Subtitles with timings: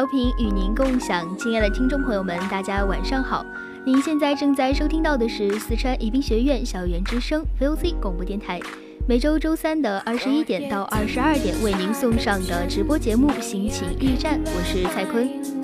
[0.00, 3.44] 调频与您共享，亲爱的听众朋友们，大家晚上好。
[3.84, 8.58] 您现在正在收听到的是四川宜宾学院校园之声 VOC 广播电台，
[9.06, 15.59] 每周周三的二十一点到二十二点为您送上的直播节目《心情驿站》，我是蔡坤。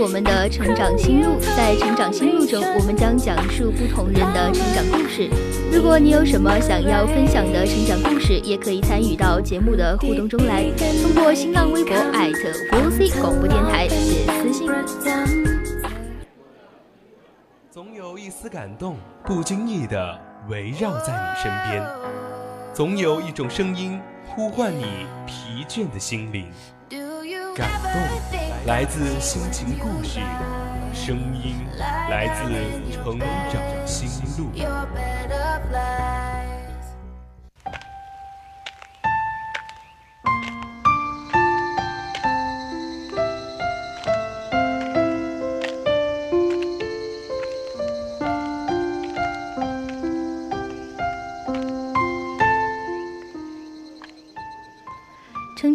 [0.00, 5.28] 我们的成长心路，在成长心路中，我们将讲述不同人的成长故事。
[5.70, 10.64] 如果你有什么想要分享的成长故事，也可以参与到节目的互动中来，
[11.02, 14.70] 通过新浪微博 @VOC 广播电台写私信。
[17.70, 21.84] 总有一丝感动，不经意的围绕在你身边；
[22.72, 26.46] 总有一种声音呼唤你疲倦的心灵。
[27.54, 27.90] 感动
[28.66, 30.20] 来自心情故事，
[30.92, 31.66] 声音
[32.10, 34.50] 来自成长心路。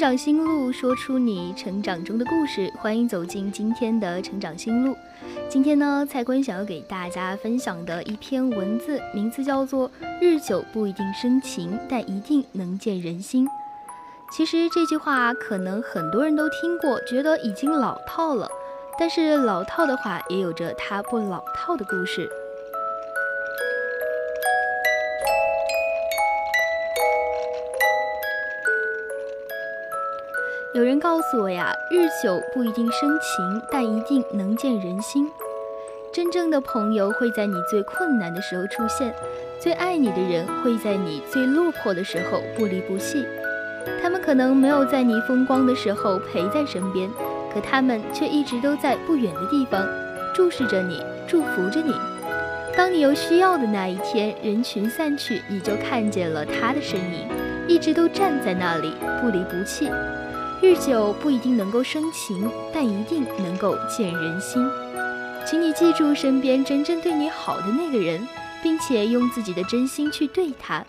[0.06, 2.72] 长心路，说出你成长中的故事。
[2.78, 4.96] 欢迎走进今天的成长心路。
[5.50, 9.90] 今天呢，蔡坤想要给大家分享的一篇文字，名字叫做
[10.22, 13.48] 《日久不一定生情，但一定能见人心》。
[14.32, 18.48] 其实这句话可能很多人都听过，觉得已经老套了。
[19.00, 22.30] 但是老套的话，也有着它不老套的故事。
[30.76, 35.26] 有人告诉我呀，日久不一定生情，但一定能见人心。
[36.12, 39.16] 真正的朋友会在你最困难的时候出现，
[39.58, 43.26] 最爱你的人会在你最落魄的时候不离不弃。
[44.02, 47.10] 他们可能没有在你风光的时候陪在身边，
[47.54, 49.82] 可他们却一直都在不远的地方，
[50.34, 51.94] 注视着你，祝福着你。
[52.76, 57.30] 当你有需要的那一天，人群散去，你就看见了他的身影，
[57.66, 59.90] 一直都站在那里，不离不弃。
[60.66, 64.68] 日久不一定能够生情，但一定能够见人心。
[65.46, 68.28] 请你记住身边真正对你好的那个人，
[68.64, 70.84] 并且用自己的真心去对他。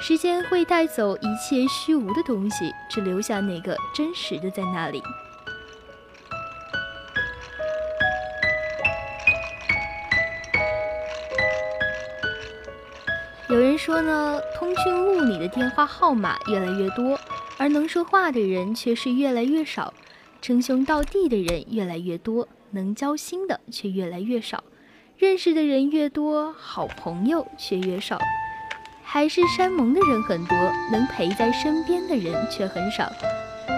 [0.00, 5.00] 时间会带走一切虚无的东西，只留下那个真实的在那里。
[13.48, 17.16] 有人说呢，通讯录里的电话号码越来越多，
[17.60, 19.92] 而能说话的人却是越来越少。
[20.40, 24.64] 称兄道弟的人越来越多，能交心的却越来越少。
[25.18, 28.18] 认识的人越多，好朋友却越少。
[29.02, 30.56] 海誓山盟的人很多，
[30.90, 33.12] 能陪在身边的人却很少。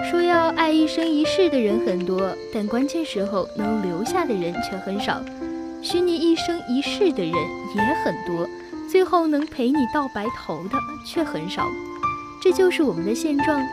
[0.08, 5.20] 说要爱一生一世的人很多，但关键时候能留下的人却很少。
[5.82, 7.34] 许你一生一世的人
[7.74, 8.48] 也很多。
[8.88, 11.66] 最后能陪你到白头的却很少，
[12.42, 13.64] 这就是我们的现状。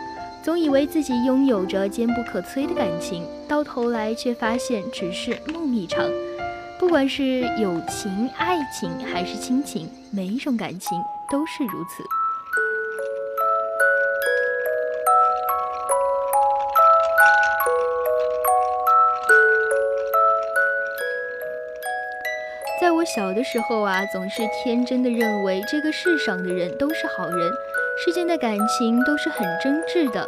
[0.44, 6.07] 总以为自己拥有着坚不可摧的感情，到头来却发现只是梦一场。
[6.77, 10.98] 不管是友情、爱情还是亲情，每一种感情
[11.30, 12.04] 都是如此。
[22.80, 27.51] 在我小的时候啊，总是天真的认为这个世上的人都是好人，
[28.01, 30.25] 世间的感情都是很真挚的。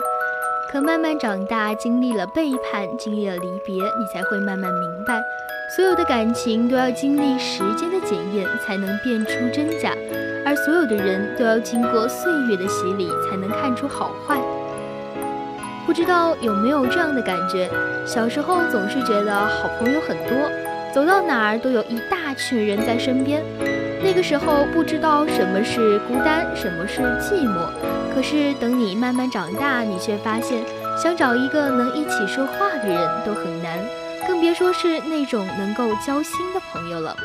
[0.69, 5.17] 可慢慢长大，经历了背叛，经历了离别，你才会慢慢明白，
[5.73, 9.95] 所有的感情都要经历时间的检验，才能辨出真假。
[10.45, 14.37] 而所有的人都要经过岁月的洗礼，才能看出好坏。
[15.85, 17.69] 不知道有没有这样的感觉？
[18.05, 20.35] 小时候总是觉得好朋友很多，
[20.93, 23.41] 走到哪儿都有一大群人在身边。
[24.11, 27.69] 那个时候不知道什么是孤单，什么是寂寞。
[28.13, 30.61] 可是等你慢慢长大，你却发现，
[31.01, 33.79] 想找一个能一起说话的人都很难，
[34.27, 37.15] 更别说是那种能够交心的朋友了。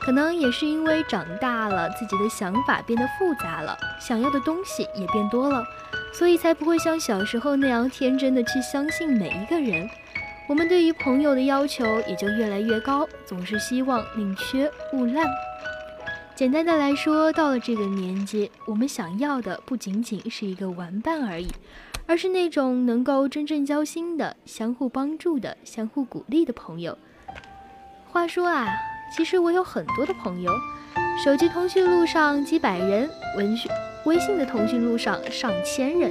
[0.00, 5.64] 可能也是因为长大了，自己的想法变得复杂了，想要的东西也变多了，
[6.12, 9.88] 所以才不会像小时候那样天真的去相信每一个人。
[10.48, 15.24] 我们对于朋友的要求也就越来越高，总是希望宁缺毋滥。
[16.40, 21.46] 简单的来说，到了这个年纪，我们想要的不仅仅是一个玩伴而已，
[22.06, 26.96] 而是那种能够真正交心的、相互帮助的、相互鼓励的朋友。
[28.08, 28.68] 话说啊。
[29.14, 30.50] 其实我有很多的朋友，
[31.22, 33.70] 手机通讯录上几百人，文讯、
[34.06, 36.10] 微信的通讯录上上千人。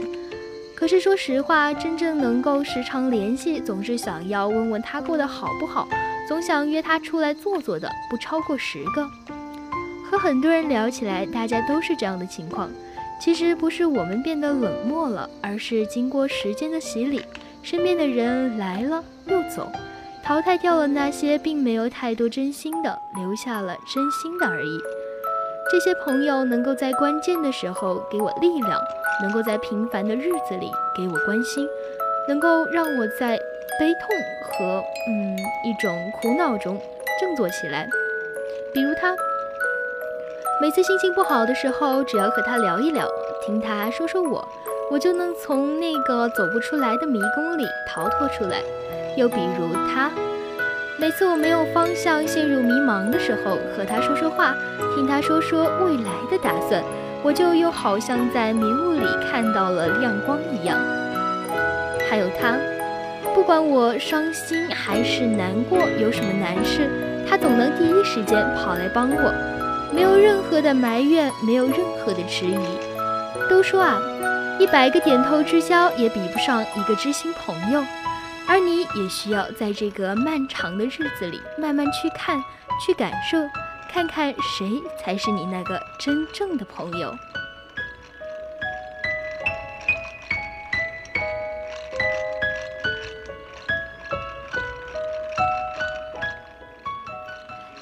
[0.76, 5.88] 可是说实话，真正能够时常联系，总是想要问问他过得好不好，
[6.28, 9.10] 总想约他出来坐坐的，不超过十个。
[10.10, 12.70] 和很多人聊起来，大家都是这样的情况。
[13.22, 17.22] 其实不是我们变得冷漠了，而是经过时间的洗礼，
[17.62, 19.72] 身边的人来了又走。
[20.24, 24.80] 淘汰掉了那些并没有太多真心的，留下了真心的而已。
[25.72, 28.82] 这些朋友能够在关键的时候给我力量，
[29.22, 31.68] 能够在平凡的日子里给我关心，
[32.28, 33.38] 能够让我在
[33.78, 34.10] 悲痛
[34.42, 36.80] 和嗯一种苦恼中
[37.20, 37.88] 振作起来。
[38.74, 39.16] 比如他，
[40.62, 43.08] 每次心情不好的时候，只要和他聊一聊，
[43.46, 44.46] 听他说说我，
[44.92, 48.58] 我就能从那个走不出来的迷宫里逃脱出来。
[49.16, 50.12] 又比如他，
[51.00, 54.54] 每次我没有方向、陷入迷茫的时候，和他说说话，
[54.96, 56.84] 听他说说未来的打算，
[57.24, 60.78] 我就又好像在迷雾里看到了亮光一样。
[62.10, 62.58] 还有他，
[63.34, 66.90] 不管我伤心还是难过，有什么难事，
[67.30, 69.34] 他总能第一时间跑来帮我，
[69.94, 72.58] 没有任何的埋怨，没有任何的迟疑。
[73.50, 74.00] 都说啊，
[74.60, 77.84] 一百个点头之交也比不上一个知心朋友。
[78.48, 82.44] 而你也需要在这个漫长的日子里，慢慢去看，
[82.84, 83.38] 去感受，
[83.92, 87.16] 看看谁才是你那个真正的朋友。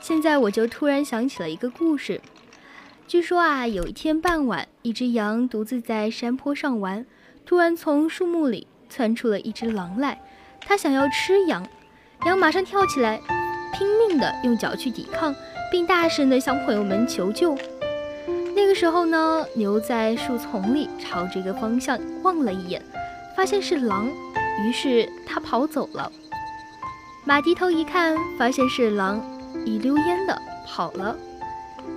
[0.08, 2.22] 现在我就突然想起了一个故事，
[3.10, 7.06] 据说啊，有一天傍晚，一只羊独自在山坡上玩，
[7.46, 10.18] 突然从树木里窜出了一只狼来。
[10.62, 11.68] 它想要吃羊，
[12.26, 13.20] 羊马上跳起来，
[13.74, 15.36] 拼命地用脚去抵抗，
[15.70, 17.54] 并大声地向朋友们求救。
[18.56, 22.82] 那个时候呢，牛在树丛里朝这个方向望了一眼，
[23.36, 24.08] 发现是狼，
[24.64, 26.10] 于是它跑走了。
[27.26, 29.22] 马低头一看，发现是狼，
[29.68, 31.16] 一溜烟的跑了。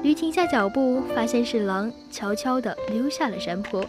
[0.02, 3.84] 驴停下脚步，发现是狼，悄悄地溜下了山坡。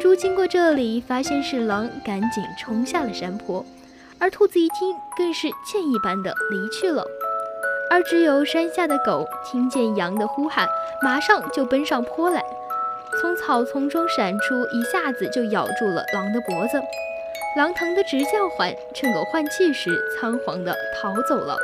[0.00, 3.64] 猪经过这里，发现是狼，赶紧冲下了山坡。
[4.18, 7.04] 而兔子一听，更是箭一般的离去了。
[7.90, 10.66] 而只有山下的狗听见羊的呼喊，
[11.02, 12.42] 马上就奔上坡来，
[13.20, 16.80] 从草丛中闪出，一下子就咬住了狼的脖子。
[17.56, 21.56] 狼疼得直叫唤，趁狗换气时，仓皇的逃走了。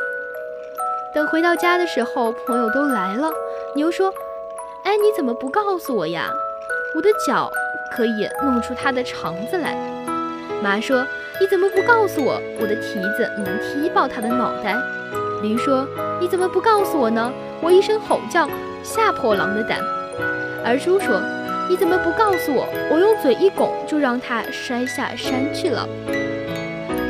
[1.17, 3.31] 等回到家的时候，朋友都来了。
[3.75, 4.13] 牛说
[4.85, 6.29] ：“哎，你怎么不告诉我呀？
[6.95, 7.51] 我的脚
[7.97, 9.75] 可以弄出它的肠子来。”
[10.63, 11.07] 马说。
[11.39, 14.75] 你怎么不告诉我，我的蹄子能踢爆他的脑袋？
[15.43, 15.87] 驴说
[16.19, 17.31] ：“你怎么不告诉我呢？
[17.61, 18.49] 我一声吼叫，
[18.83, 19.79] 吓破狼的胆。”
[20.65, 21.21] 而猪说
[21.69, 25.87] ：“你怎么不告诉我，我用嘴一拱，就让他摔下山去了。”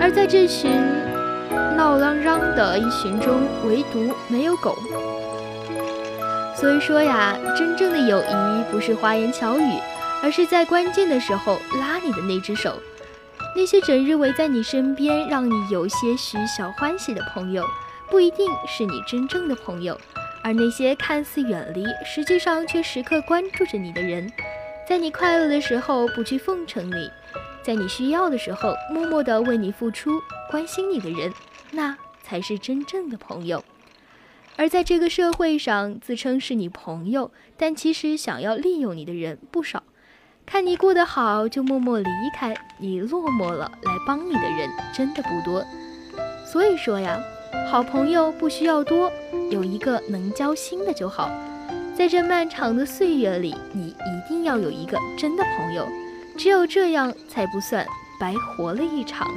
[0.02, 0.72] 而在这群
[1.76, 4.75] 闹嚷嚷的一群中，唯独没有狗。
[6.54, 9.78] 所以说呀，真正的友谊不是花言巧语，
[10.23, 12.80] 而是在关键的时候拉你的那只手。
[13.54, 17.62] 那些整日围在你身边，让你有些许小欢喜的朋友，
[18.11, 19.95] 不一定是你真正的朋友；
[20.42, 24.33] 而那些看似远离，实际上却时刻关注着你的人，
[24.88, 27.11] 在你快乐的时候不去奉承你，
[27.62, 31.33] 在你需要的时候默默地为你付出、关心你的人，
[31.76, 33.62] 那才是真正的朋友。
[34.56, 39.83] 而在这个社会上，自称是你朋友，但其实想要利用你的人不少。
[40.47, 45.62] 看你过得好就默默离开，你落寞了来帮你的人真的不多。
[46.50, 47.21] 所以说呀，
[47.71, 49.12] 好朋友不需要多，
[49.50, 51.28] 有一个能交心的就好。
[51.95, 55.87] 在这漫长的岁月里，你一定要有一个真的朋友，
[56.38, 57.87] 只有这样才不算
[58.18, 59.28] 白活了一场。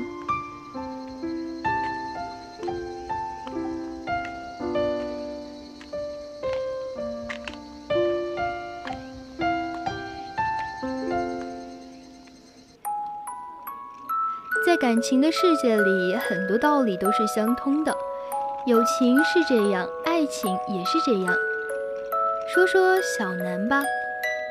[14.70, 17.92] 在感情的世界里，很多道理都是相通的，
[18.68, 21.36] 友情是这样，爱情也是这样。
[22.54, 23.82] 说说小南吧，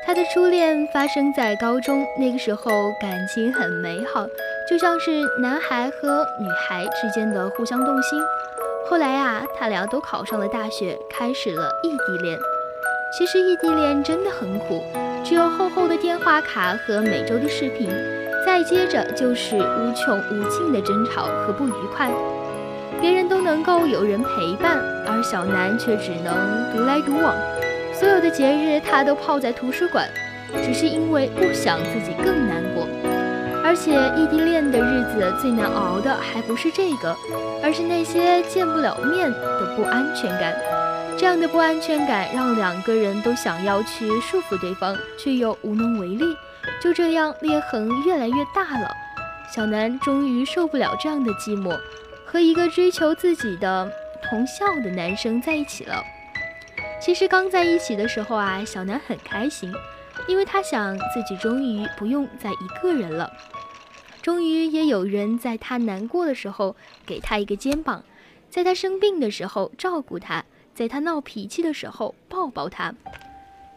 [0.05, 4.27] 他的初恋发生在高中，那个时候感情很美好，
[4.69, 8.21] 就像是男孩和女孩之间的互相动心。
[8.89, 12.37] 后来啊，他俩都考上了大学，开始了异地恋。
[13.17, 14.83] 其实异地恋真的很苦，
[15.23, 17.89] 只有厚厚的电话卡和每周的视频。
[18.49, 22.11] 再接着就是无穷无尽的争吵和不愉快，
[22.99, 26.33] 别人都能够有人陪伴，而小南却只能
[26.73, 27.35] 独来独往。
[27.93, 30.09] 所有的节日他都泡在图书馆，
[30.63, 32.87] 只是因为不想自己更难过。
[33.63, 37.15] 而且异地恋的日子最难熬的还不是这个，
[37.61, 40.55] 而是那些见不了面的不安全感。
[41.15, 46.35] 这样的不安全感让两个人都想要去束缚对方，却又无能为力。
[46.81, 48.95] 就这样，裂痕越来越大了。
[49.53, 51.77] 小南终于受不了这样的寂寞，
[52.25, 53.91] 和一个追求自己的
[54.23, 56.03] 同校的男生在一起了。
[57.01, 59.73] 其实刚在一起的时候啊，小南很开心，
[60.27, 63.31] 因为他想自己终于不用再一个人了，
[64.21, 68.03] 终于也有人在他难过的时候给他一个肩膀，
[68.49, 70.45] 在他生病的时候照顾他，
[70.75, 72.93] 在他闹脾气的时候抱抱他。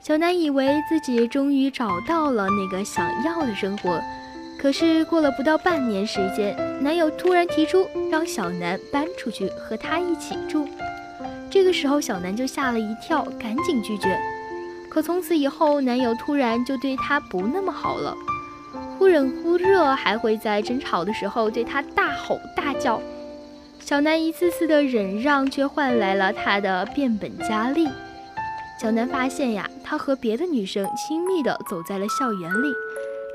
[0.03, 4.03] 小南以为自己终于找到了那个想要的生活，
[4.59, 10.69] 可是过了不到半年时间，男友突然提出让小南搬出去和他一起住。
[11.49, 14.19] 这个时候，小南就吓了一跳，赶紧拒绝。
[14.91, 18.13] 可从此以后，男友突然就对她不那么好了，
[18.99, 23.01] 忽冷忽热，还会在争吵的时候对她大吼大叫。
[23.79, 27.87] 小南一次次的忍让，却换来了他的变本加厉。
[28.83, 32.75] 小南发现呀，他和别的女生亲密地走在了校园里，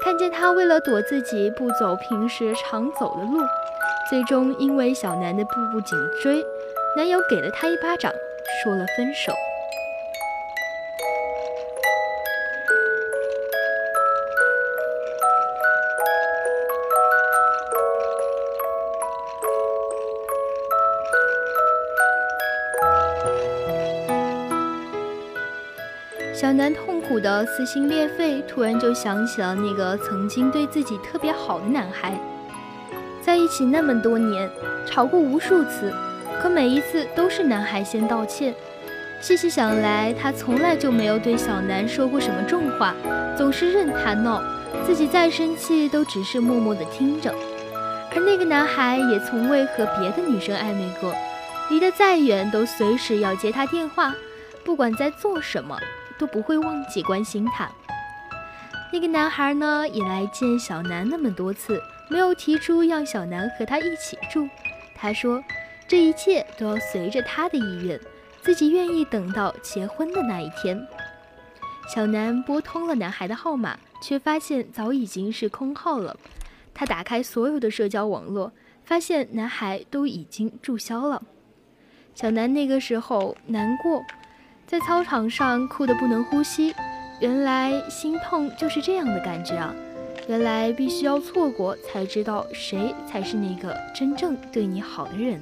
[0.03, 3.39] 看见他为了躲自己不走平时常走的路，
[4.09, 6.43] 最终因为小南的步步紧追，
[6.97, 8.11] 男友给了他一巴掌，
[8.61, 9.31] 说了分手。
[27.17, 32.19] 南痛苦的撕心裂肺，突然就想起了那个曾经对自己特别好的男孩，
[33.23, 34.49] 在一起那么多年，
[34.85, 35.91] 吵过无数次，
[36.39, 38.53] 可每一次都是男孩先道歉。
[39.19, 42.93] 细细想来，他从来就没有对小南说过什么重话，
[43.35, 44.41] 总是任他闹，
[44.85, 47.33] 自己再生气都只是默默的听着。
[48.13, 51.11] 而那个男孩也从未和别的女生暧昧过，
[51.71, 54.13] 离得再远都随时要接他电话，
[54.63, 55.79] 不管在做什么。
[56.17, 57.69] 都不会忘记关心他。
[58.91, 64.47] 那个男孩呢，也来见小南那么多次，没有提出让小南和他一起住。
[64.95, 65.43] 他说，
[65.87, 67.99] 这一切都要随着他的意愿，
[68.41, 70.87] 自己愿意等到结婚的那一天。
[71.93, 76.17] 小南拨通了男孩的号码，却发现早已经是空号了。
[76.73, 78.51] 他打开所有的社交网络，
[78.85, 81.23] 发现男孩都已经注销了。
[82.15, 84.03] 小南那个时候难过。
[84.67, 86.75] 在操场上哭得不能呼吸，
[87.21, 89.73] 原来心痛就是这样的感觉啊！
[90.27, 95.41] 原来必须要错过，才知道谁才是那个真正对你好的人。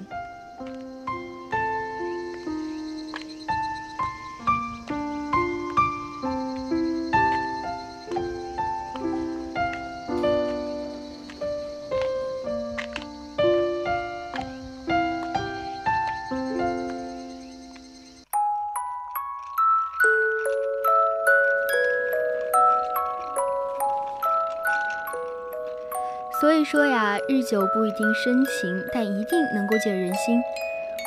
[26.55, 30.41] 所以说呀，日久不一定深情，但一定能够见人心。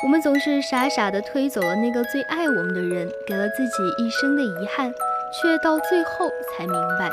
[0.03, 4.93] 我们总是傻傻的推走了那个最爱我们的人，给了自己一生的遗憾，
[5.33, 7.09] 却到最后才明白，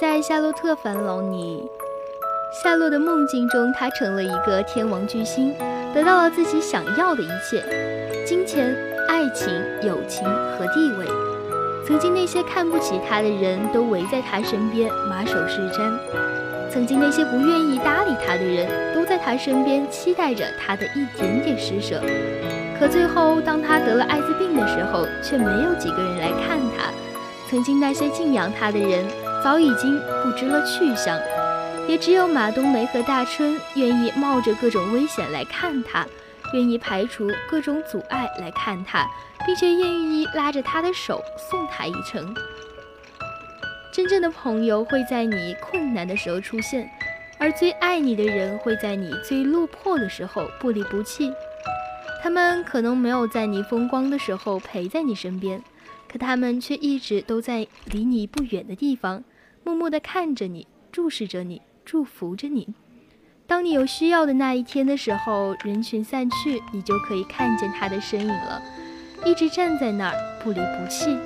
[0.00, 1.62] 在夏洛特烦恼里，
[2.60, 5.54] 夏洛的梦境中，他成了一个天王巨星，
[5.94, 7.62] 得到了自己想要的一切：
[8.26, 8.76] 金钱、
[9.06, 9.48] 爱情、
[9.80, 10.24] 友情
[10.58, 11.06] 和地位。
[11.86, 15.92] 曾经那些看不起他的人都围在他身边，马首是瞻。
[16.72, 22.02] 曾经那些不愿意搭理他的人，都在他身边期待着他的一点点施舍。
[22.78, 26.90] 可最后，当他得了艾滋病的时候，却没有几个人来看他。
[27.50, 29.04] 曾经那些敬仰他的人，
[29.44, 31.18] 早已经不知了去向，
[31.86, 36.06] 也只有马冬梅和大春愿意冒着各种危险来看他，
[36.54, 39.06] 愿意排除各种阻碍来看他，
[39.44, 42.34] 并且愿意拉着他的手送他一程。
[43.92, 46.90] 真正的朋友会在你困难的时候出现，
[47.38, 51.30] 而最爱你的人会在你最落魄的时候不离不弃。
[52.22, 55.62] 他们可能没有在你风光的时候陪在你身边，
[56.08, 59.22] 可他们却一直都在离你不远的地方，
[59.62, 62.68] 默默地看着你，注视着你，祝福着你。
[63.46, 68.62] 当你有需要的那一天的时候，人群散去，你就可以看见他的身影了，
[69.26, 71.18] 一直站在那儿，不离不弃。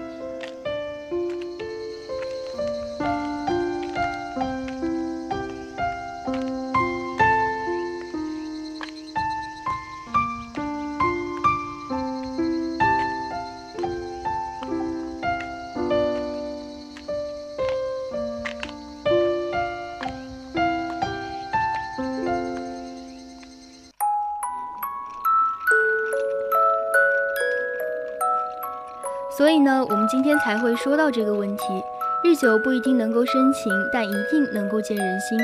[29.88, 31.64] 我们今天才会说到这个问题。
[32.24, 35.38] 日久不一定能够生情，但一定能够见人心。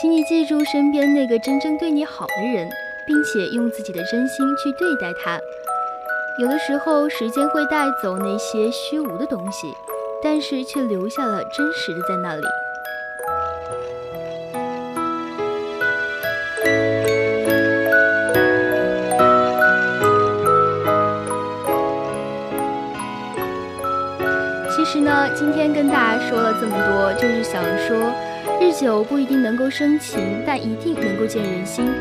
[0.00, 2.68] 请你记住身边那个真正对你好的人，
[3.06, 5.40] 并且用自己的真心去对待他。
[6.40, 9.72] 有的时候，时间会带走那些虚无的东西，
[10.22, 12.42] 但是却留下了真实的在那里。
[25.28, 28.12] 今天跟大家说了这么多，就是想说，
[28.60, 31.92] 日久不一定能够生情，但一定能够见人心。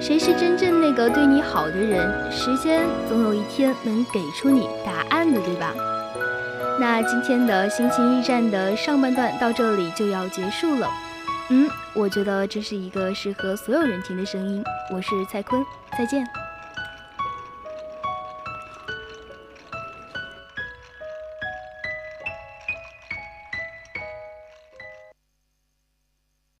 [0.00, 2.30] 谁是真正那个对你好的人？
[2.30, 5.74] 时间总有一天能给出你答案的，对吧？
[6.80, 10.88] 那今天的心情驿站的上半段到这里就要结束了。
[11.48, 14.62] 嗯，我觉得这是一个适合所有人听的声音。
[14.94, 15.64] 我是蔡坤，
[15.98, 16.24] 再见。